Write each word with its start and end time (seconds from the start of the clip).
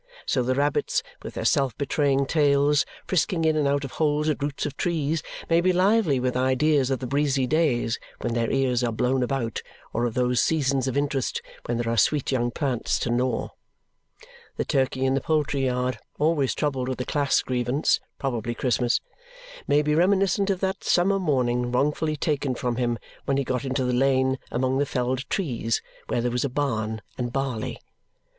So 0.25 0.41
the 0.41 0.55
rabbits 0.55 1.03
with 1.21 1.35
their 1.35 1.45
self 1.45 1.77
betraying 1.77 2.25
tails, 2.25 2.87
frisking 3.05 3.45
in 3.45 3.55
and 3.55 3.67
out 3.67 3.85
of 3.85 3.91
holes 3.91 4.29
at 4.29 4.41
roots 4.41 4.65
of 4.65 4.75
trees, 4.75 5.21
may 5.47 5.61
be 5.61 5.71
lively 5.71 6.19
with 6.19 6.35
ideas 6.35 6.89
of 6.89 6.97
the 6.97 7.05
breezy 7.05 7.45
days 7.45 7.99
when 8.19 8.33
their 8.33 8.49
ears 8.49 8.83
are 8.83 8.91
blown 8.91 9.21
about 9.21 9.61
or 9.93 10.05
of 10.07 10.15
those 10.15 10.41
seasons 10.41 10.87
of 10.87 10.97
interest 10.97 11.43
when 11.67 11.77
there 11.77 11.87
are 11.93 11.97
sweet 11.97 12.31
young 12.31 12.49
plants 12.49 12.97
to 12.97 13.11
gnaw. 13.11 13.49
The 14.57 14.65
turkey 14.65 15.05
in 15.05 15.13
the 15.13 15.21
poultry 15.21 15.65
yard, 15.65 15.99
always 16.17 16.55
troubled 16.55 16.89
with 16.89 16.99
a 16.99 17.05
class 17.05 17.39
grievance 17.43 17.99
(probably 18.17 18.55
Christmas), 18.55 19.01
may 19.67 19.83
be 19.83 19.93
reminiscent 19.93 20.49
of 20.49 20.61
that 20.61 20.83
summer 20.83 21.19
morning 21.19 21.71
wrongfully 21.71 22.15
taken 22.17 22.55
from 22.55 22.77
him 22.77 22.97
when 23.25 23.37
he 23.37 23.43
got 23.43 23.65
into 23.65 23.83
the 23.85 23.93
lane 23.93 24.39
among 24.49 24.79
the 24.79 24.87
felled 24.87 25.29
trees, 25.29 25.79
where 26.07 26.21
there 26.21 26.31
was 26.31 26.43
a 26.43 26.49
barn 26.49 27.03
and 27.19 27.31
barley. 27.31 27.79